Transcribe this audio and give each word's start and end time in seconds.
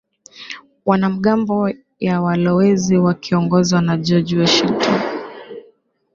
wanamgambo 0.85 1.71
ya 1.99 2.21
walowezi 2.21 2.97
wakioongozwa 2.97 3.81
na 3.81 3.97
George 3.97 4.39
Washington 4.39 5.01